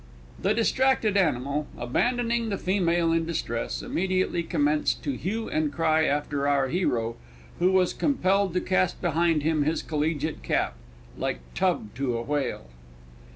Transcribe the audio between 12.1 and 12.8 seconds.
a whale.